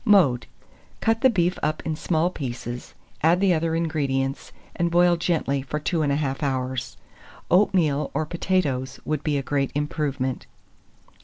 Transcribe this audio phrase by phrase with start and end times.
[0.03, 0.47] Mode.
[0.99, 5.79] Cut the beef up in small pieces, add the other ingredients, and boil gently for
[5.79, 6.97] 21/2 hours.
[7.51, 10.47] Oatmeal or potatoes would be a great improvement.